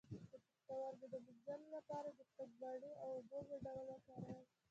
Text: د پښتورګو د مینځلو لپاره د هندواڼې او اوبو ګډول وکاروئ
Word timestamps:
د 0.09 0.15
پښتورګو 0.41 1.05
د 1.13 1.15
مینځلو 1.25 1.67
لپاره 1.75 2.09
د 2.17 2.19
هندواڼې 2.35 2.91
او 3.01 3.09
اوبو 3.17 3.39
ګډول 3.63 3.87
وکاروئ 3.89 4.41